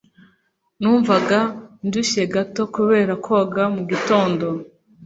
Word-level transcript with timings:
Numvaga 0.81 1.39
ndushye 1.85 2.21
gato 2.33 2.63
kubera 2.75 3.13
koga 3.25 3.63
mugitondo. 3.73 4.47